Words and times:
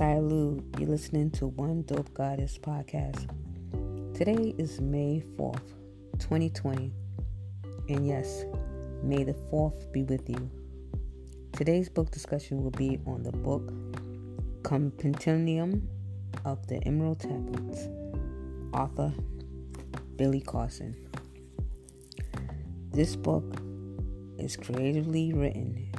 Salud, 0.00 0.62
you're 0.80 0.88
listening 0.88 1.30
to 1.32 1.48
One 1.48 1.82
Dope 1.82 2.14
Goddess 2.14 2.56
podcast. 2.56 3.28
Today 4.16 4.54
is 4.56 4.80
May 4.80 5.22
4th, 5.36 5.74
2020, 6.18 6.90
and 7.90 8.06
yes, 8.06 8.46
may 9.02 9.24
the 9.24 9.34
4th 9.52 9.92
be 9.92 10.04
with 10.04 10.26
you. 10.26 10.50
Today's 11.52 11.90
book 11.90 12.10
discussion 12.10 12.62
will 12.62 12.70
be 12.70 12.98
on 13.04 13.22
the 13.22 13.30
book 13.30 13.74
Compendium 14.62 15.86
of 16.46 16.66
the 16.66 16.76
Emerald 16.84 17.20
Tablets, 17.20 17.86
author 18.72 19.12
Billy 20.16 20.40
Carson. 20.40 20.96
This 22.90 23.16
book 23.16 23.60
is 24.38 24.56
creatively 24.56 25.34
written 25.34 25.92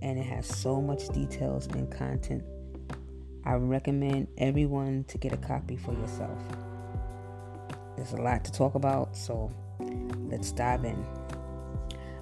and 0.00 0.18
it 0.18 0.24
has 0.24 0.46
so 0.46 0.80
much 0.80 1.10
details 1.10 1.66
and 1.66 1.92
content. 1.92 2.42
I 3.46 3.54
recommend 3.54 4.26
everyone 4.38 5.04
to 5.04 5.18
get 5.18 5.32
a 5.32 5.36
copy 5.36 5.76
for 5.76 5.94
yourself. 5.94 6.36
There's 7.94 8.12
a 8.12 8.16
lot 8.16 8.44
to 8.44 8.50
talk 8.50 8.74
about, 8.74 9.16
so 9.16 9.52
let's 10.28 10.50
dive 10.50 10.84
in. 10.84 11.06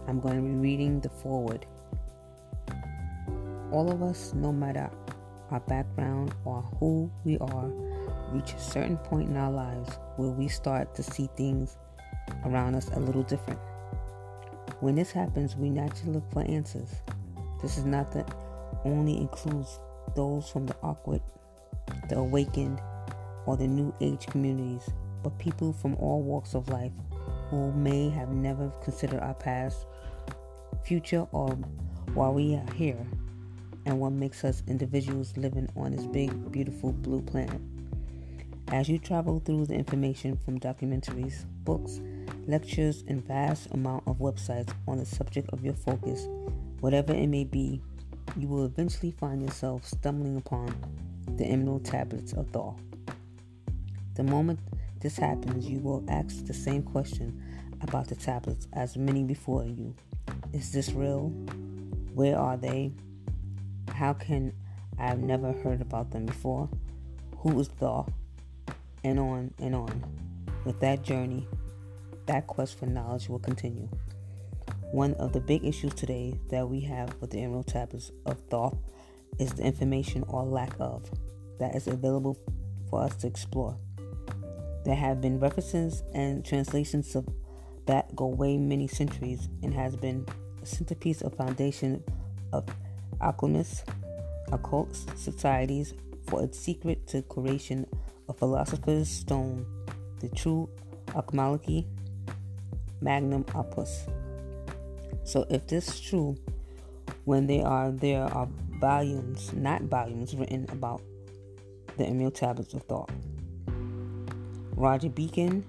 I'm 0.07 0.21
going 0.21 0.37
to 0.37 0.43
be 0.43 0.55
reading 0.55 1.01
the 1.01 1.09
foreword. 1.09 1.65
All 3.73 3.91
of 3.91 4.03
us, 4.03 4.35
no 4.35 4.53
matter 4.53 4.91
our 5.51 5.61
background 5.61 6.35
or 6.45 6.61
who 6.79 7.11
we 7.25 7.39
are, 7.39 7.73
reach 8.31 8.53
a 8.53 8.61
certain 8.61 8.99
point 8.99 9.31
in 9.31 9.39
our 9.39 9.51
lives 9.51 9.99
where 10.17 10.29
we 10.29 10.47
start 10.47 10.95
to 10.97 11.03
see 11.03 11.31
things 11.39 11.79
around 12.45 12.75
us 12.75 12.91
a 12.93 13.01
little 13.01 13.23
different. 13.23 13.61
When 14.81 14.95
this 14.95 15.11
happens, 15.11 15.57
we 15.57 15.71
naturally 15.71 16.13
look 16.13 16.31
for 16.35 16.43
answers. 16.43 16.91
This 17.63 17.79
is 17.79 17.87
not 17.87 18.13
that 18.13 18.31
only 18.85 19.17
includes 19.17 19.81
those 20.15 20.49
from 20.49 20.67
the 20.67 20.77
awkward, 20.83 21.21
the 22.09 22.19
awakened, 22.19 22.81
or 23.47 23.57
the 23.57 23.67
new 23.67 23.95
age 24.01 24.27
communities, 24.27 24.89
but 25.23 25.39
people 25.39 25.73
from 25.73 25.95
all 25.97 26.23
walks 26.23 26.55
of 26.55 26.69
life 26.69 26.93
who 27.51 27.73
may 27.73 28.09
have 28.11 28.31
never 28.31 28.71
considered 28.83 29.21
our 29.21 29.35
past, 29.35 29.87
future, 30.85 31.27
or 31.33 31.51
why 32.15 32.29
we 32.29 32.55
are 32.55 32.73
here, 32.75 33.07
and 33.87 33.99
what 33.99 34.13
makes 34.13 34.45
us 34.45 34.63
individuals 34.67 35.37
living 35.37 35.69
on 35.77 35.93
this 35.93 36.07
big, 36.07 36.53
beautiful 36.53 36.93
blue 36.93 37.21
planet. 37.23 37.61
As 38.69 38.89
you 38.89 38.99
travel 38.99 39.41
through 39.45 39.67
the 39.67 39.75
information 39.75 40.39
from 40.39 40.59
documentaries, 40.59 41.45
books, 41.65 42.01
lectures, 42.47 43.05
and 43.09 43.25
vast 43.27 43.71
amount 43.73 44.05
of 44.07 44.19
websites 44.19 44.73
on 44.89 44.99
the 44.99 45.05
subject 45.05 45.51
of 45.53 45.63
your 45.63 45.75
focus, 45.75 46.27
whatever 46.81 47.13
it 47.13 47.27
may 47.27 47.45
be, 47.45 47.83
you 48.37 48.49
will 48.49 48.65
eventually 48.65 49.11
find 49.13 49.43
yourself 49.43 49.85
stumbling 49.85 50.37
upon 50.37 50.75
the 51.37 51.45
emerald 51.45 51.85
tablets 51.85 52.33
of 52.33 52.51
Thoth. 52.51 52.81
The 54.15 54.23
moment 54.23 54.61
this 55.01 55.17
happens, 55.17 55.69
you 55.69 55.81
will 55.81 56.05
ask 56.09 56.47
the 56.47 56.55
same 56.55 56.83
question 56.83 57.43
about 57.81 58.09
the 58.09 58.15
tablets 58.15 58.67
as 58.73 58.97
many 58.97 59.23
before 59.23 59.65
you. 59.65 59.95
Is 60.53 60.73
this 60.73 60.93
real? 60.93 61.29
Where 62.15 62.39
are 62.39 62.57
they? 62.57 62.93
How 63.93 64.15
can 64.15 64.53
I 64.99 65.09
have 65.09 65.19
never 65.19 65.53
heard 65.53 65.81
about 65.81 66.11
them 66.11 66.27
before? 66.27 66.69
Who 67.39 67.59
is 67.61 67.69
Thoth? 67.69 68.11
And 69.03 69.19
on 69.19 69.53
and 69.59 69.75
on. 69.75 70.05
With 70.65 70.81
that 70.81 71.03
journey, 71.03 71.47
that 72.27 72.47
quest 72.47 72.79
for 72.79 72.87
knowledge 72.87 73.29
will 73.29 73.39
continue. 73.39 73.89
One 74.95 75.15
of 75.15 75.33
the 75.33 75.41
big 75.41 75.65
issues 75.65 75.93
today 75.93 76.39
that 76.51 76.69
we 76.69 76.79
have 76.83 77.21
with 77.21 77.31
the 77.31 77.43
Emerald 77.43 77.67
Tablets 77.67 78.13
of 78.27 78.39
Thoth 78.49 78.79
is 79.41 79.51
the 79.51 79.65
information 79.65 80.23
or 80.29 80.45
lack 80.45 80.73
of 80.79 81.11
that 81.59 81.75
is 81.75 81.89
available 81.89 82.39
for 82.89 83.03
us 83.03 83.17
to 83.17 83.27
explore. 83.27 83.77
There 84.85 84.95
have 84.95 85.21
been 85.21 85.41
references 85.41 86.05
and 86.15 86.45
translations 86.45 87.17
of 87.17 87.27
that 87.87 88.15
go 88.15 88.27
way 88.29 88.57
many 88.57 88.87
centuries 88.87 89.49
and 89.65 89.75
has 89.75 89.97
been 89.97 90.25
a 90.63 90.67
centerpiece 90.67 91.23
of 91.23 91.35
foundation 91.35 92.01
of 92.53 92.65
alchemists, 93.21 93.83
occult 94.53 94.95
societies 95.17 95.93
for 96.29 96.45
its 96.45 96.57
secret 96.57 97.05
to 97.09 97.23
creation 97.23 97.85
of 98.29 98.39
philosopher's 98.39 99.09
stone, 99.09 99.67
the 100.21 100.29
true 100.29 100.71
alchemy 101.17 101.89
magnum 103.01 103.45
opus. 103.57 104.07
So 105.25 105.47
if 105.49 105.67
this 105.67 105.89
is 105.89 106.01
true, 106.01 106.37
when 107.25 107.47
there 107.47 107.67
are 107.67 107.91
there 107.91 108.25
are 108.25 108.49
volumes, 108.79 109.53
not 109.55 109.83
volumes, 109.83 110.35
written 110.37 110.67
about 110.71 111.01
the 111.97 112.05
Emerald 112.05 112.35
Tablets 112.35 112.75
of 112.75 112.83
Thoth. 112.83 113.11
Roger 114.77 115.09
Bacon, 115.09 115.65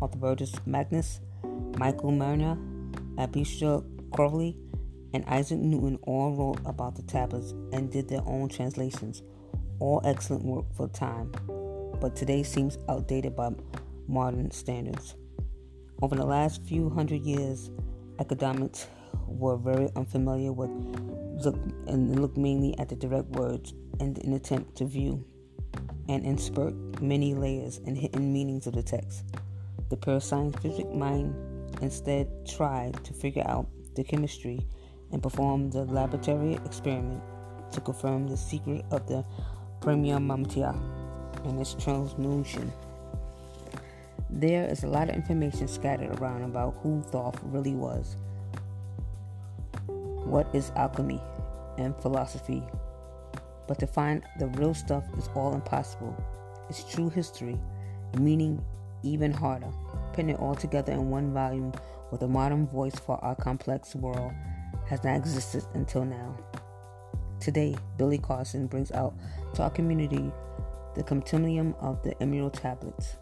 Arthur 0.00 0.36
Magnus, 0.66 1.20
Michael 1.76 2.12
Marner, 2.12 2.56
Aleister 3.16 3.84
Crowley, 4.12 4.56
and 5.12 5.24
Isaac 5.26 5.58
Newton 5.58 5.98
all 6.02 6.36
wrote 6.36 6.60
about 6.64 6.94
the 6.94 7.02
tablets 7.02 7.52
and 7.72 7.90
did 7.90 8.08
their 8.08 8.22
own 8.26 8.48
translations. 8.48 9.22
All 9.80 10.00
excellent 10.04 10.44
work 10.44 10.66
for 10.76 10.86
the 10.86 10.92
time, 10.92 11.32
but 12.00 12.14
today 12.14 12.42
seems 12.42 12.78
outdated 12.88 13.34
by 13.34 13.50
modern 14.06 14.50
standards. 14.50 15.16
Over 16.02 16.16
the 16.16 16.24
last 16.24 16.62
few 16.62 16.90
hundred 16.90 17.22
years, 17.22 17.70
academics 18.18 18.86
were 19.30 19.56
very 19.56 19.88
unfamiliar 19.96 20.52
with 20.52 20.70
look 21.44 21.56
and 21.86 22.20
look 22.20 22.36
mainly 22.36 22.78
at 22.78 22.88
the 22.88 22.96
direct 22.96 23.28
words 23.30 23.72
in 23.98 24.16
an 24.24 24.34
attempt 24.34 24.76
to 24.76 24.84
view 24.84 25.24
and 26.08 26.24
insert 26.24 26.74
many 27.00 27.34
layers 27.34 27.78
and 27.86 27.96
hidden 27.96 28.32
meanings 28.32 28.66
of 28.66 28.74
the 28.74 28.82
text. 28.82 29.24
The 29.88 29.96
pure 29.96 30.20
mind 30.94 31.34
instead 31.82 32.28
tried 32.46 33.02
to 33.04 33.12
figure 33.12 33.44
out 33.46 33.68
the 33.94 34.04
chemistry 34.04 34.66
and 35.12 35.22
perform 35.22 35.70
the 35.70 35.84
laboratory 35.84 36.54
experiment 36.64 37.22
to 37.72 37.80
confirm 37.80 38.28
the 38.28 38.36
secret 38.36 38.84
of 38.90 39.06
the 39.06 39.24
Primum 39.80 40.26
Monitor 40.26 40.74
and 41.44 41.60
its 41.60 41.74
transmutation. 41.74 42.72
There 44.28 44.66
is 44.66 44.84
a 44.84 44.88
lot 44.88 45.08
of 45.08 45.16
information 45.16 45.66
scattered 45.68 46.18
around 46.20 46.42
about 46.42 46.76
who 46.82 47.02
Thoth 47.10 47.40
really 47.44 47.74
was, 47.74 48.16
what 50.30 50.46
is 50.54 50.72
alchemy 50.76 51.20
and 51.78 51.96
philosophy, 51.96 52.62
but 53.66 53.78
to 53.78 53.86
find 53.86 54.22
the 54.38 54.46
real 54.48 54.74
stuff 54.74 55.04
is 55.18 55.28
all 55.34 55.54
impossible. 55.54 56.14
It's 56.68 56.84
true 56.84 57.10
history, 57.10 57.58
meaning 58.18 58.64
even 59.02 59.32
harder. 59.32 59.70
Putting 60.12 60.30
it 60.30 60.38
all 60.40 60.54
together 60.54 60.92
in 60.92 61.10
one 61.10 61.32
volume 61.32 61.72
with 62.10 62.22
a 62.22 62.28
modern 62.28 62.66
voice 62.66 62.98
for 62.98 63.22
our 63.24 63.34
complex 63.34 63.94
world 63.94 64.32
has 64.88 65.02
not 65.04 65.16
existed 65.16 65.64
until 65.74 66.04
now. 66.04 66.36
Today, 67.38 67.76
Billy 67.96 68.18
Carson 68.18 68.66
brings 68.66 68.92
out 68.92 69.14
to 69.54 69.62
our 69.62 69.70
community 69.70 70.30
the 70.94 71.02
compendium 71.02 71.74
of 71.80 72.02
the 72.02 72.20
Emerald 72.22 72.54
Tablets. 72.54 73.16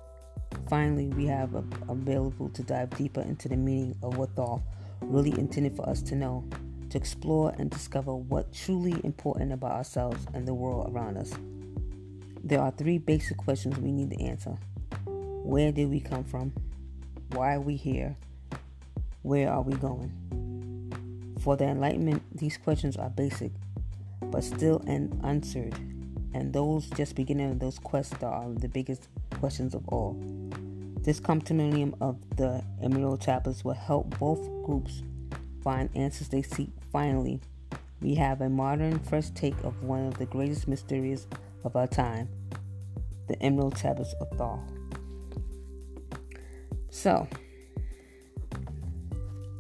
Finally, 0.69 1.09
we 1.09 1.27
have 1.27 1.55
available 1.89 2.49
to 2.51 2.63
dive 2.63 2.91
deeper 2.91 3.21
into 3.21 3.49
the 3.49 3.57
meaning 3.57 3.95
of 4.03 4.17
what 4.17 4.35
Thoth 4.35 4.63
really 5.03 5.39
intended 5.39 5.77
for 5.77 5.89
us 5.89 6.03
to 6.03 6.15
know, 6.15 6.45
to 6.91 6.99
explore 6.99 7.55
and 7.59 7.71
discover 7.71 8.15
what 8.15 8.53
truly 8.53 9.01
important 9.05 9.53
about 9.53 9.73
ourselves 9.73 10.27
and 10.35 10.47
the 10.47 10.55
world 10.55 10.93
around 10.93 11.17
us. 11.17 11.33
There 12.43 12.61
are 12.61 12.71
three 12.71 12.99
basic 12.99 13.37
questions 13.37 13.79
we 13.79 13.93
need 13.93 14.11
to 14.11 14.23
answer. 14.23 14.57
Where 15.05 15.73
did 15.73 15.91
we 15.91 16.01
come 16.01 16.25
from? 16.25 16.53
Why 17.33 17.55
are 17.55 17.61
we 17.61 17.77
here? 17.77 18.17
Where 19.23 19.51
are 19.51 19.63
we 19.63 19.75
going? 19.75 20.13
For 21.41 21.57
the 21.57 21.65
enlightenment, 21.65 22.23
these 22.35 22.57
questions 22.57 22.97
are 22.97 23.11
basic, 23.11 23.53
but 24.23 24.43
still 24.45 24.83
unanswered, 24.87 25.75
and 26.35 26.53
those 26.53 26.89
just 26.91 27.15
beginning 27.15 27.59
those 27.59 27.79
quests 27.79 28.23
are 28.23 28.49
the 28.49 28.69
biggest 28.69 29.09
questions 29.39 29.75
of 29.75 29.87
all. 29.89 30.17
This 31.01 31.21
compendium 31.21 31.95
of 32.01 32.17
the 32.37 32.63
Emerald 32.83 33.21
Tablets 33.21 33.65
will 33.65 33.75
help 33.75 34.19
both 34.19 34.41
groups 34.65 35.03
find 35.63 35.91
answers 35.95 36.29
they 36.29 36.43
seek. 36.43 36.71
Finally, 36.93 37.41
we 38.01 38.15
have 38.15 38.41
a 38.41 38.49
modern 38.49 38.99
fresh 38.99 39.31
take 39.31 39.57
of 39.65 39.83
one 39.83 40.07
of 40.07 40.19
the 40.19 40.27
greatest 40.27 40.69
mysteries 40.69 41.27
of 41.65 41.77
our 41.77 41.87
time 41.87 42.29
the 43.27 43.41
Emerald 43.43 43.77
Tablets 43.77 44.15
of 44.21 44.29
Thoth. 44.39 44.61
So, 46.89 47.29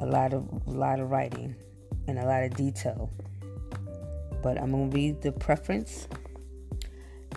a 0.01 0.07
lot 0.07 0.33
of 0.33 0.49
a 0.67 0.71
lot 0.71 1.01
of 1.01 1.11
writing 1.11 1.55
and 2.07 2.19
a 2.19 2.25
lot 2.25 2.45
of 2.45 2.57
detail. 2.57 3.11
But 4.43 4.59
I'm 4.59 4.71
gonna 4.71 4.87
read 4.87 5.21
the 5.21 5.33
preference 5.33 6.09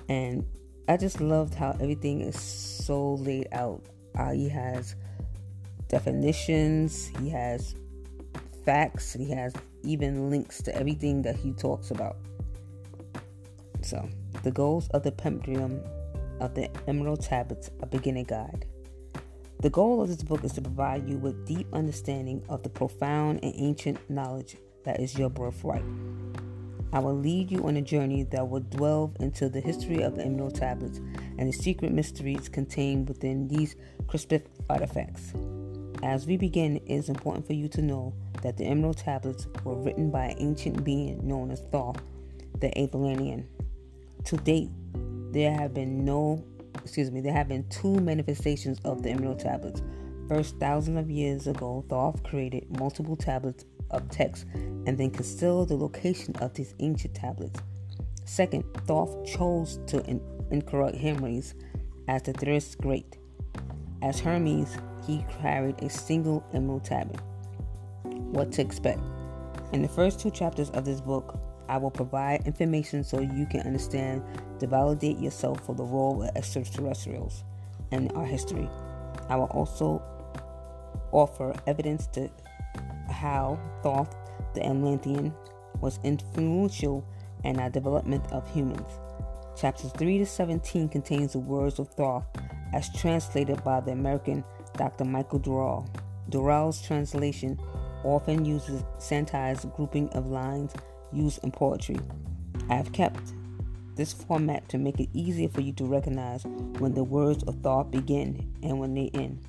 and 0.08 0.46
I 0.88 0.98
just 0.98 1.20
loved 1.20 1.54
how 1.54 1.72
everything 1.80 2.22
is 2.22 2.40
so 2.40 3.16
laid 3.16 3.48
out. 3.52 3.84
Uh, 4.18 4.32
he 4.32 4.50
has 4.50 4.96
definitions, 5.88 7.12
he 7.20 7.30
has 7.30 7.76
facts, 8.66 9.14
he 9.14 9.30
has 9.32 9.54
even 9.84 10.30
links 10.30 10.62
to 10.64 10.76
everything 10.76 11.22
that 11.24 11.36
he 11.36 11.52
talks 11.52 11.92
about. 11.92 12.18
So, 13.82 14.08
the 14.44 14.52
goals 14.52 14.88
of 14.90 15.04
the 15.04 15.12
Compendium 15.12 15.82
of 16.40 16.56
the 16.56 16.70
Emerald 16.88 17.22
Tablets, 17.22 17.70
a 17.82 17.86
beginner 17.86 18.24
guide. 18.24 18.66
The 19.62 19.70
goal 19.70 20.02
of 20.02 20.08
this 20.08 20.24
book 20.24 20.44
is 20.44 20.54
to 20.54 20.62
provide 20.62 21.08
you 21.08 21.18
with 21.18 21.46
deep 21.46 21.68
understanding 21.72 22.44
of 22.50 22.64
the 22.64 22.70
profound 22.70 23.40
and 23.44 23.54
ancient 23.56 24.10
knowledge 24.10 24.58
that 24.86 25.00
is 25.00 25.18
your 25.18 25.30
birthright. 25.30 25.84
I 26.94 27.00
will 27.00 27.18
lead 27.18 27.52
you 27.52 27.66
on 27.68 27.78
a 27.78 27.82
journey 27.82 28.24
that 28.24 28.50
will 28.50 28.60
delve 28.60 29.16
into 29.20 29.48
the 29.48 29.62
history 29.62 30.02
of 30.02 30.16
the 30.16 30.26
Emerald 30.26 30.56
Tablets 30.56 31.00
and 31.38 31.48
the 31.48 31.54
secret 31.54 31.92
mysteries 31.92 32.50
contained 32.50 33.08
within 33.08 33.48
these 33.48 33.76
cryptic 34.08 34.46
artifacts. 34.70 35.34
As 36.04 36.26
we 36.26 36.36
begin, 36.36 36.78
it 36.78 36.84
is 36.88 37.10
important 37.10 37.46
for 37.46 37.54
you 37.54 37.68
to 37.70 37.82
know 37.82 38.14
that 38.42 38.58
the 38.58 38.66
Emerald 38.66 38.98
Tablets 38.98 39.48
were 39.64 39.76
written 39.76 40.10
by 40.10 40.26
an 40.26 40.36
ancient 40.40 40.84
being 40.84 41.26
known 41.28 41.52
as 41.52 41.62
Thoth, 41.72 42.02
the 42.60 42.76
Atlantean. 42.78 43.48
To 44.26 44.38
date, 44.38 44.70
there 45.32 45.54
have 45.54 45.76
been 45.76 46.04
no, 46.04 46.44
excuse 46.84 47.12
me, 47.12 47.22
there 47.22 47.34
have 47.34 47.48
been 47.48 47.68
two 47.70 48.00
manifestations 48.00 48.80
of 48.84 49.04
the 49.04 49.12
Emerald 49.12 49.40
Tablets. 49.40 49.84
First, 50.28 50.58
thousands 50.60 50.98
of 50.98 51.12
years 51.12 51.46
ago, 51.46 51.86
Thoth 51.88 52.24
created 52.24 52.80
multiple 52.80 53.16
tablets 53.16 53.66
of 53.92 54.10
text 54.10 54.46
and 54.54 54.98
then 54.98 55.12
concealed 55.12 55.70
the 55.70 55.76
location 55.76 56.36
of 56.38 56.54
these 56.56 56.74
ancient 56.80 57.14
tablets. 57.14 57.60
Second, 58.26 58.64
Thoth 58.88 59.24
chose 59.26 59.80
to 59.88 60.04
in- 60.06 60.22
incorrect 60.50 60.98
Hermes 60.98 61.54
as 62.08 62.24
the 62.24 62.34
third 62.34 62.64
great. 62.82 63.18
As 64.02 64.20
Hermes, 64.20 64.78
he 65.06 65.26
carried 65.42 65.82
a 65.84 65.90
single 65.90 66.44
emerald 66.54 66.84
tablet. 66.84 67.22
What 68.04 68.52
to 68.54 68.62
expect? 68.62 69.00
In 69.74 69.82
the 69.82 69.88
first 69.88 70.20
two 70.20 70.32
chapters 70.32 70.70
of 70.72 70.86
this 70.86 71.02
book, 71.02 71.40
I 71.70 71.78
will 71.78 71.92
provide 71.92 72.48
information 72.48 73.04
so 73.04 73.22
you 73.22 73.46
can 73.46 73.62
understand 73.62 74.24
to 74.60 74.68
validate 74.68 75.20
yourself 75.20 75.66
for 75.66 75.76
the 75.76 75.84
role 75.84 76.24
of 76.24 76.36
extraterrestrials 76.36 77.44
in 77.92 78.10
our 78.12 78.26
history. 78.26 78.68
I 79.30 79.36
will 79.36 79.46
also 79.46 80.02
offer 81.12 81.54
evidence 81.68 82.08
to 82.08 82.30
how 83.10 83.60
Thoth 83.84 84.16
the 84.54 84.66
Atlantean 84.66 85.34
was 85.80 86.00
influential 86.04 87.06
in 87.44 87.60
our 87.60 87.70
development 87.70 88.26
of 88.32 88.52
humans. 88.52 88.88
Chapters 89.56 89.92
3 89.92 90.18
to 90.20 90.26
17 90.26 90.90
contains 90.90 91.34
the 91.34 91.40
words 91.40 91.80
of 91.80 91.90
Thoth 91.90 92.26
as 92.74 92.94
translated 92.94 93.64
by 93.64 93.80
the 93.80 93.92
American 93.92 94.44
Dr. 94.78 95.06
Michael 95.06 95.40
Doreal. 95.40 95.90
Doreal's 96.30 96.82
translation 96.82 97.60
often 98.04 98.46
uses 98.46 98.84
sanitized 98.98 99.74
grouping 99.76 100.10
of 100.10 100.28
lines 100.28 100.74
used 101.12 101.44
in 101.44 101.52
poetry. 101.52 102.00
I 102.70 102.76
have 102.76 102.92
kept 102.94 103.34
this 103.96 104.14
format 104.14 104.68
to 104.70 104.78
make 104.78 105.00
it 105.00 105.10
easier 105.14 105.50
for 105.50 105.62
you 105.62 105.74
to 105.74 105.86
recognize 105.86 106.44
when 106.80 106.94
the 106.94 107.04
words 107.04 107.44
of 107.44 107.62
Thoth 107.62 107.92
begin 107.92 108.52
and 108.64 108.80
when 108.80 108.96
they 108.96 109.10
end. 109.14 109.42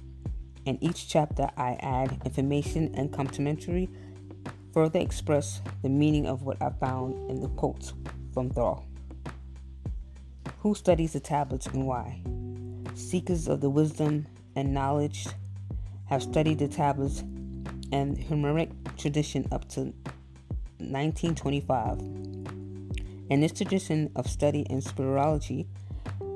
In 0.65 0.79
each 0.83 1.09
chapter, 1.09 1.49
I 1.57 1.77
add 1.81 2.21
information 2.25 2.93
and 2.95 3.13
commentary, 3.13 3.89
further 4.73 4.99
express 4.99 5.61
the 5.83 5.89
meaning 5.89 6.27
of 6.27 6.43
what 6.43 6.61
I 6.63 6.71
found 6.71 7.31
in 7.31 7.41
the 7.41 7.49
quotes 7.49 7.95
from 8.33 8.51
Thoth. 8.51 8.85
Who 10.61 10.75
studies 10.75 11.13
the 11.13 11.21
tablets 11.21 11.67
and 11.67 11.87
why? 11.87 12.23
Seekers 12.95 13.49
of 13.49 13.61
the 13.61 13.71
wisdom 13.71 14.27
and 14.55 14.75
knowledge 14.75 15.27
have 16.07 16.23
studied 16.23 16.59
the 16.59 16.69
tablets 16.69 17.21
and 17.91 18.23
Hermetic 18.25 18.71
tradition 18.97 19.47
up 19.51 19.67
to 19.71 19.93
1925. 20.79 22.01
In 23.31 23.41
this 23.41 23.53
tradition 23.53 24.11
of 24.15 24.29
study 24.29 24.67
and 24.69 24.85
spirituality, 24.85 25.67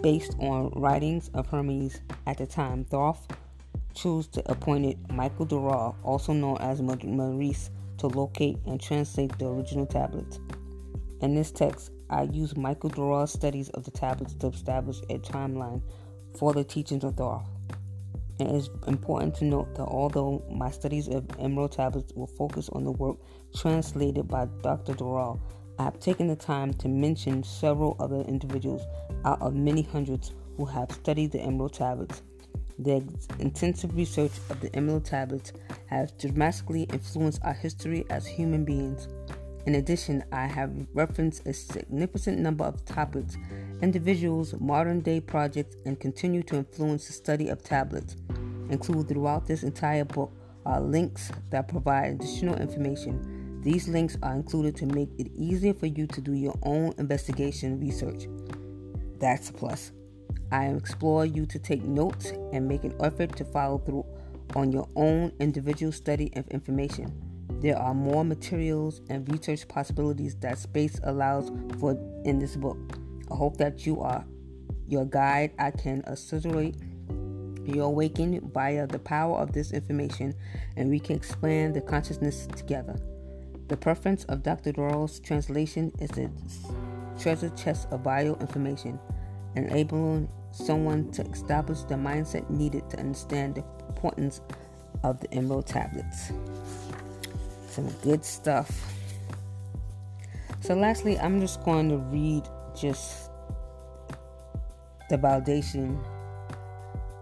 based 0.00 0.34
on 0.38 0.70
writings 0.70 1.30
of 1.34 1.46
Hermes 1.46 2.00
at 2.26 2.38
the 2.38 2.46
time, 2.46 2.84
Thoth 2.84 3.26
chose 3.94 4.26
to 4.28 4.50
appointed 4.50 4.98
Michael 5.10 5.46
Doreal, 5.46 5.96
also 6.02 6.32
known 6.32 6.56
as 6.60 6.80
Maurice, 6.80 7.70
to 7.98 8.06
locate 8.06 8.58
and 8.66 8.80
translate 8.80 9.38
the 9.38 9.46
original 9.46 9.86
tablets. 9.86 10.38
In 11.20 11.34
this 11.34 11.50
text, 11.50 11.90
I 12.08 12.22
use 12.22 12.56
Michael 12.56 12.90
Doreal's 12.90 13.32
studies 13.32 13.68
of 13.70 13.84
the 13.84 13.90
tablets 13.90 14.34
to 14.34 14.48
establish 14.48 15.00
a 15.10 15.18
timeline 15.18 15.82
for 16.38 16.52
the 16.52 16.64
teachings 16.64 17.04
of 17.04 17.16
Thoth. 17.16 17.46
It 18.38 18.48
is 18.48 18.68
important 18.86 19.34
to 19.36 19.44
note 19.46 19.74
that 19.76 19.86
although 19.86 20.44
my 20.50 20.70
studies 20.70 21.08
of 21.08 21.24
Emerald 21.38 21.72
Tablets 21.72 22.12
will 22.14 22.26
focus 22.26 22.68
on 22.68 22.84
the 22.84 22.92
work 22.92 23.16
translated 23.54 24.28
by 24.28 24.46
Dr. 24.62 24.92
Doreal, 24.92 25.40
I 25.78 25.84
have 25.84 25.98
taken 26.00 26.26
the 26.26 26.36
time 26.36 26.74
to 26.74 26.88
mention 26.88 27.42
several 27.42 27.96
other 27.98 28.20
individuals 28.22 28.82
out 29.24 29.40
of 29.40 29.54
many 29.54 29.82
hundreds 29.82 30.34
who 30.56 30.66
have 30.66 30.90
studied 30.92 31.32
the 31.32 31.40
Emerald 31.40 31.72
Tablets. 31.72 32.22
The 32.78 33.02
intensive 33.38 33.96
research 33.96 34.32
of 34.50 34.60
the 34.60 34.74
Emerald 34.76 35.06
Tablets 35.06 35.52
has 35.86 36.12
dramatically 36.12 36.82
influenced 36.84 37.40
our 37.42 37.54
history 37.54 38.04
as 38.10 38.26
human 38.26 38.64
beings. 38.66 39.08
In 39.66 39.74
addition, 39.74 40.22
I 40.30 40.46
have 40.46 40.72
referenced 40.94 41.44
a 41.44 41.52
significant 41.52 42.38
number 42.38 42.64
of 42.64 42.84
topics, 42.84 43.36
individuals, 43.82 44.54
modern 44.60 45.00
day 45.00 45.20
projects, 45.20 45.76
and 45.84 45.98
continue 45.98 46.44
to 46.44 46.56
influence 46.56 47.08
the 47.08 47.12
study 47.12 47.48
of 47.48 47.64
tablets. 47.64 48.16
Included 48.70 49.08
throughout 49.08 49.46
this 49.46 49.64
entire 49.64 50.04
book 50.04 50.32
are 50.64 50.80
links 50.80 51.32
that 51.50 51.66
provide 51.66 52.12
additional 52.12 52.54
information. 52.56 53.60
These 53.62 53.88
links 53.88 54.16
are 54.22 54.34
included 54.34 54.76
to 54.76 54.86
make 54.86 55.10
it 55.18 55.32
easier 55.34 55.74
for 55.74 55.86
you 55.86 56.06
to 56.06 56.20
do 56.20 56.32
your 56.32 56.56
own 56.62 56.94
investigation 56.98 57.80
research. 57.80 58.28
That's 59.18 59.50
a 59.50 59.52
plus. 59.52 59.90
I 60.52 60.66
implore 60.66 61.26
you 61.26 61.44
to 61.46 61.58
take 61.58 61.82
notes 61.82 62.30
and 62.52 62.68
make 62.68 62.84
an 62.84 62.94
effort 63.00 63.34
to 63.36 63.44
follow 63.44 63.78
through 63.78 64.06
on 64.54 64.70
your 64.70 64.88
own 64.94 65.32
individual 65.40 65.90
study 65.90 66.32
of 66.36 66.46
information. 66.48 67.25
There 67.60 67.78
are 67.78 67.94
more 67.94 68.24
materials 68.24 69.00
and 69.08 69.30
research 69.32 69.66
possibilities 69.66 70.34
that 70.36 70.58
space 70.58 71.00
allows 71.04 71.50
for 71.80 71.92
in 72.24 72.38
this 72.38 72.56
book. 72.56 72.78
I 73.30 73.34
hope 73.34 73.56
that 73.56 73.86
you 73.86 74.00
are 74.00 74.24
your 74.88 75.04
guide. 75.04 75.52
I 75.58 75.70
can 75.70 76.04
accelerate 76.06 76.76
your 77.64 77.86
awakening 77.86 78.50
via 78.52 78.86
the 78.86 78.98
power 78.98 79.38
of 79.38 79.52
this 79.52 79.72
information, 79.72 80.34
and 80.76 80.88
we 80.90 81.00
can 81.00 81.16
expand 81.16 81.74
the 81.74 81.80
consciousness 81.80 82.46
together. 82.56 82.96
The 83.68 83.76
preference 83.76 84.24
of 84.24 84.42
Dr. 84.42 84.72
Doreal's 84.72 85.18
translation 85.18 85.92
is 85.98 86.10
a 86.18 86.30
treasure 87.18 87.50
chest 87.50 87.88
of 87.90 88.02
bio 88.02 88.36
information 88.36 89.00
enabling 89.56 90.28
someone 90.52 91.10
to 91.12 91.22
establish 91.22 91.80
the 91.82 91.94
mindset 91.94 92.48
needed 92.50 92.88
to 92.90 92.98
understand 92.98 93.56
the 93.56 93.64
importance 93.88 94.40
of 95.02 95.20
the 95.20 95.32
emerald 95.34 95.66
tablets. 95.66 96.30
Some 97.76 97.90
good 98.00 98.24
stuff. 98.24 98.70
So, 100.60 100.74
lastly, 100.74 101.18
I'm 101.18 101.42
just 101.42 101.62
going 101.62 101.90
to 101.90 101.98
read 101.98 102.44
just 102.74 103.30
the 105.10 105.18
validation, 105.18 106.02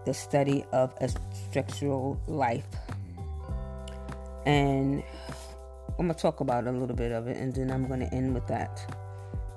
the 0.05 0.13
study 0.13 0.63
of 0.71 0.93
a 1.01 1.09
structural 1.49 2.21
life. 2.27 2.63
And 4.45 5.03
I'm 5.99 6.05
going 6.05 6.15
to 6.15 6.21
talk 6.21 6.39
about 6.39 6.67
a 6.67 6.71
little 6.71 6.95
bit 6.95 7.11
of 7.11 7.27
it, 7.27 7.35
and 7.35 7.53
then 7.53 7.69
I'm 7.69 7.85
going 7.85 7.99
to 7.99 8.13
end 8.15 8.33
with 8.33 8.47
that 8.47 8.79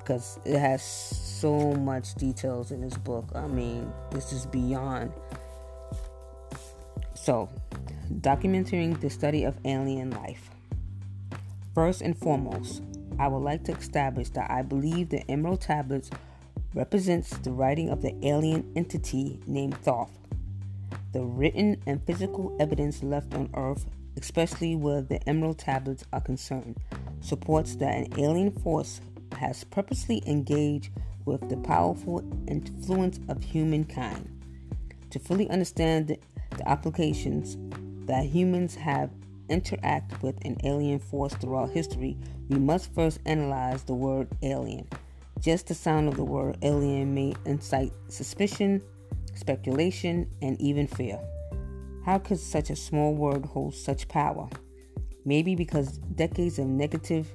because 0.01 0.41
it 0.45 0.59
has 0.59 0.83
so 0.83 1.75
much 1.75 2.17
details 2.17 2.73
in 2.73 2.81
this 2.81 2.97
book. 2.99 3.25
I 3.37 3.47
mean, 3.47 3.93
this 4.11 4.33
is 4.33 4.47
beyond. 4.47 5.13
So, 7.15 7.49
documenting 8.15 9.01
the 9.01 9.11
study 9.11 9.45
of 9.45 9.55
alien 9.65 10.11
life. 10.11 10.58
First 11.79 12.03
and 12.03 12.19
foremost, 12.19 12.83
I 13.21 13.29
would 13.29 13.45
like 13.45 13.63
to 13.67 13.73
establish 13.73 14.31
that 14.31 14.51
I 14.51 14.63
believe 14.63 15.11
the 15.11 15.23
Emerald 15.31 15.61
Tablets 15.61 16.11
represents 16.75 17.31
the 17.39 17.53
writing 17.53 17.89
of 17.89 18.03
the 18.03 18.17
alien 18.27 18.73
entity 18.75 19.39
named 19.47 19.77
Thoth. 19.85 20.11
The 21.13 21.23
written 21.23 21.81
and 21.87 22.05
physical 22.05 22.57
evidence 22.59 23.05
left 23.05 23.33
on 23.33 23.51
Earth, 23.55 23.87
especially 24.17 24.75
where 24.75 25.03
the 25.03 25.23
Emerald 25.29 25.61
Tablets 25.61 26.03
are 26.13 26.21
concerned, 26.21 26.79
supports 27.21 27.77
that 27.77 27.95
an 27.95 28.19
alien 28.19 28.51
force 28.51 29.01
has 29.37 29.63
purposely 29.63 30.21
engaged 30.27 30.91
with 31.27 31.49
the 31.49 31.59
powerful 31.59 32.25
influence 32.49 33.21
of 33.29 33.45
humankind. 33.45 34.29
To 35.11 35.21
fully 35.21 35.49
understand 35.49 36.09
the, 36.09 36.19
applications 36.69 37.57
that 38.07 38.25
humans 38.25 38.75
have 38.75 39.11
interact 39.49 40.23
with 40.23 40.37
an 40.45 40.57
alien 40.65 40.99
force 40.99 41.35
throughout 41.35 41.71
history, 41.71 42.17
we 42.49 42.59
must 42.59 42.95
first 42.95 43.21
analyze 43.27 43.83
the 43.85 43.95
word 43.95 44.29
alien. 44.43 44.87
Just 45.41 45.69
the 45.69 45.75
sound 45.75 46.09
of 46.09 46.17
the 46.17 46.25
word 46.25 46.59
alien 46.63 47.15
may 47.15 47.35
incite 47.45 47.93
suspicion, 48.09 48.83
speculation, 49.35 50.29
and 50.43 50.61
even 50.61 50.87
fear. 50.87 51.19
How 52.05 52.19
could 52.19 52.39
such 52.39 52.71
a 52.71 52.77
small 52.77 53.15
word 53.15 53.45
hold 53.45 53.75
such 53.75 54.09
power? 54.09 54.49
Maybe 55.25 55.55
because 55.55 55.99
decades 55.99 56.59
of 56.59 56.67
negative 56.67 57.33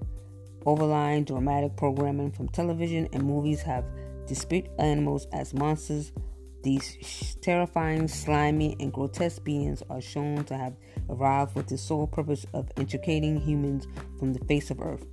overlying 0.65 1.23
dramatic 1.23 1.75
programming 1.75 2.31
from 2.31 2.47
television 2.49 3.07
and 3.13 3.23
movies 3.23 3.61
have 3.61 3.85
depicted 4.27 4.71
animals 4.79 5.27
as 5.31 5.53
monsters. 5.53 6.11
These 6.63 7.35
terrifying, 7.41 8.07
slimy, 8.07 8.77
and 8.79 8.91
grotesque 8.91 9.43
beings 9.43 9.83
are 9.89 9.99
shown 9.99 10.45
to 10.45 10.55
have 10.55 10.75
arrived 11.09 11.55
with 11.55 11.67
the 11.67 11.77
sole 11.77 12.07
purpose 12.07 12.45
of 12.53 12.71
extricating 12.77 13.37
humans 13.37 13.85
from 14.17 14.31
the 14.31 14.43
face 14.45 14.71
of 14.71 14.79
Earth. 14.79 15.05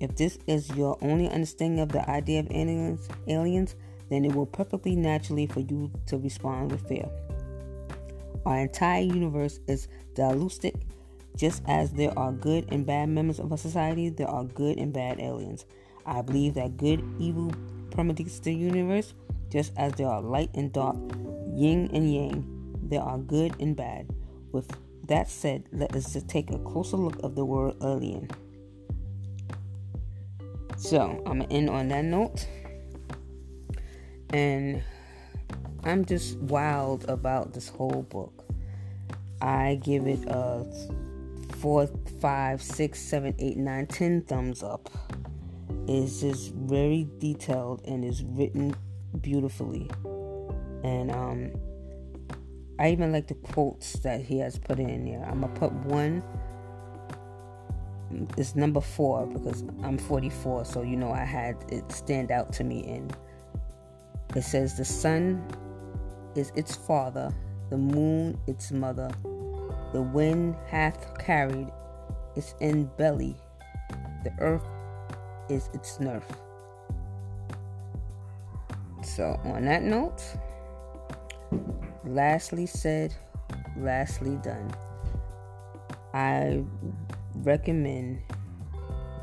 If 0.00 0.16
this 0.16 0.38
is 0.46 0.70
your 0.70 0.96
only 1.02 1.28
understanding 1.28 1.80
of 1.80 1.90
the 1.90 2.08
idea 2.08 2.40
of 2.40 2.50
aliens, 2.50 3.08
aliens, 3.28 3.76
then 4.08 4.24
it 4.24 4.34
will 4.34 4.46
perfectly 4.46 4.96
naturally 4.96 5.46
for 5.46 5.60
you 5.60 5.90
to 6.06 6.16
respond 6.16 6.70
with 6.70 6.88
fear. 6.88 7.08
Our 8.46 8.60
entire 8.60 9.02
universe 9.02 9.60
is 9.66 9.88
dualistic. 10.14 10.76
Just 11.36 11.62
as 11.66 11.92
there 11.92 12.18
are 12.18 12.32
good 12.32 12.72
and 12.72 12.86
bad 12.86 13.10
members 13.10 13.38
of 13.38 13.52
a 13.52 13.58
society, 13.58 14.08
there 14.08 14.28
are 14.28 14.44
good 14.44 14.78
and 14.78 14.92
bad 14.92 15.20
aliens. 15.20 15.66
I 16.06 16.22
believe 16.22 16.54
that 16.54 16.78
good, 16.78 17.04
evil 17.18 17.52
permeates 17.90 18.38
the 18.38 18.54
universe, 18.54 19.12
just 19.50 19.72
as 19.76 19.92
there 19.94 20.08
are 20.08 20.20
light 20.20 20.50
and 20.54 20.72
dark, 20.72 20.96
yin 21.54 21.90
and 21.92 22.12
yang. 22.12 22.78
There 22.82 23.02
are 23.02 23.18
good 23.18 23.54
and 23.60 23.76
bad. 23.76 24.08
With 24.52 24.70
that 25.08 25.28
said, 25.28 25.64
let 25.72 25.94
us 25.94 26.16
take 26.28 26.50
a 26.50 26.58
closer 26.58 26.96
look 26.96 27.22
of 27.22 27.34
the 27.34 27.44
word 27.44 27.74
alien. 27.82 28.30
So 30.76 31.22
I'm 31.26 31.40
gonna 31.40 31.46
end 31.50 31.70
on 31.70 31.88
that 31.88 32.04
note. 32.04 32.46
And 34.30 34.82
I'm 35.84 36.04
just 36.04 36.36
wild 36.38 37.08
about 37.08 37.52
this 37.52 37.68
whole 37.68 38.02
book. 38.02 38.44
I 39.40 39.80
give 39.82 40.06
it 40.06 40.24
a 40.26 40.64
four, 41.56 41.88
five, 42.20 42.60
six, 42.62 43.00
seven, 43.00 43.34
eight, 43.38 43.56
nine, 43.56 43.86
ten 43.86 44.22
thumbs 44.22 44.62
up. 44.62 44.90
It's 45.88 46.20
just 46.20 46.52
very 46.54 47.08
detailed 47.18 47.82
and 47.86 48.04
is 48.04 48.22
written 48.24 48.74
beautifully. 49.22 49.90
And 50.84 51.10
um 51.10 51.52
I 52.78 52.90
even 52.90 53.12
like 53.12 53.26
the 53.26 53.34
quotes 53.34 53.94
that 54.00 54.20
he 54.22 54.38
has 54.38 54.58
put 54.58 54.78
in 54.78 55.04
there. 55.04 55.24
I'm 55.24 55.40
gonna 55.40 55.54
put 55.54 55.72
one 55.72 56.22
it's 58.36 58.54
number 58.54 58.80
four 58.80 59.26
because 59.26 59.62
I'm 59.82 59.98
44, 59.98 60.64
so 60.64 60.82
you 60.82 60.96
know 60.96 61.12
I 61.12 61.24
had 61.24 61.56
it 61.68 61.90
stand 61.90 62.30
out 62.30 62.52
to 62.54 62.64
me. 62.64 62.86
And 62.88 63.16
it 64.34 64.42
says, 64.42 64.76
The 64.76 64.84
sun 64.84 65.44
is 66.34 66.52
its 66.54 66.76
father, 66.76 67.32
the 67.70 67.78
moon 67.78 68.38
its 68.46 68.70
mother, 68.70 69.10
the 69.92 70.02
wind 70.02 70.54
hath 70.68 71.18
carried 71.18 71.68
its 72.36 72.54
in 72.60 72.84
belly, 72.96 73.36
the 74.24 74.32
earth 74.40 74.66
is 75.48 75.68
its 75.74 75.98
nerve. 76.00 76.24
So, 79.16 79.40
on 79.44 79.64
that 79.64 79.82
note, 79.82 80.22
lastly 82.04 82.66
said, 82.66 83.14
lastly 83.78 84.38
done. 84.42 84.70
I 86.12 86.62
recommend 87.36 88.20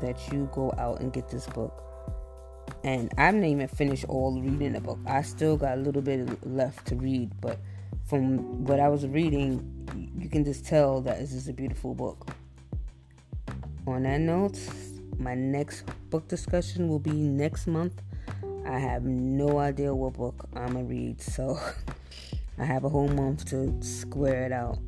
that 0.02 0.18
you 0.32 0.50
go 0.52 0.74
out 0.78 0.98
and 0.98 1.12
get 1.12 1.28
this 1.28 1.46
book. 1.46 1.80
And 2.82 3.14
I'm 3.18 3.40
not 3.40 3.46
even 3.46 3.68
finished 3.68 4.04
all 4.08 4.40
reading 4.40 4.72
the 4.72 4.80
book. 4.80 4.98
I 5.06 5.22
still 5.22 5.56
got 5.56 5.78
a 5.78 5.80
little 5.80 6.02
bit 6.02 6.44
left 6.44 6.88
to 6.88 6.96
read, 6.96 7.30
but 7.40 7.60
from 8.04 8.64
what 8.64 8.80
I 8.80 8.88
was 8.88 9.06
reading, 9.06 10.10
you 10.18 10.28
can 10.28 10.44
just 10.44 10.66
tell 10.66 11.02
that 11.02 11.20
this 11.20 11.32
is 11.32 11.46
a 11.46 11.52
beautiful 11.52 11.94
book. 11.94 12.26
On 13.86 14.02
that 14.02 14.18
note, 14.18 14.58
my 15.18 15.36
next 15.36 15.84
book 16.10 16.26
discussion 16.26 16.88
will 16.88 16.98
be 16.98 17.12
next 17.12 17.68
month. 17.68 18.02
I 18.66 18.78
have 18.78 19.04
no 19.04 19.58
idea 19.58 19.94
what 19.94 20.14
book 20.14 20.48
I'm 20.54 20.72
gonna 20.72 20.84
read, 20.84 21.20
so 21.20 21.58
I 22.58 22.64
have 22.64 22.84
a 22.84 22.88
whole 22.88 23.08
month 23.08 23.44
to 23.46 23.76
square 23.82 24.44
it 24.44 24.52
out. 24.52 24.78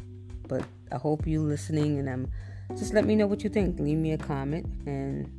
But 0.48 0.64
I 0.90 0.96
hope 0.96 1.26
you're 1.26 1.42
listening, 1.42 1.98
and 1.98 2.08
I'm 2.08 2.30
just 2.76 2.94
let 2.94 3.04
me 3.04 3.14
know 3.16 3.26
what 3.26 3.44
you 3.44 3.50
think. 3.50 3.78
Leave 3.78 3.98
me 3.98 4.12
a 4.12 4.18
comment 4.18 4.66
and 4.86 5.30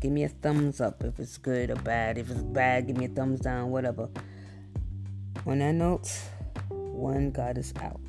give 0.00 0.12
me 0.12 0.24
a 0.24 0.28
thumbs 0.28 0.80
up 0.80 1.02
if 1.02 1.18
it's 1.18 1.38
good 1.38 1.70
or 1.70 1.76
bad. 1.76 2.18
If 2.18 2.30
it's 2.30 2.42
bad, 2.42 2.86
give 2.86 2.96
me 2.96 3.06
a 3.06 3.08
thumbs 3.08 3.40
down, 3.40 3.70
whatever. 3.70 4.08
On 5.46 5.58
that 5.58 5.72
note, 5.74 6.10
one 6.68 7.30
God 7.30 7.58
is 7.58 7.72
out. 7.80 8.00